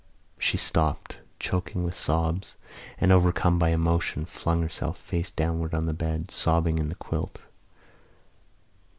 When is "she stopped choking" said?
0.39-1.83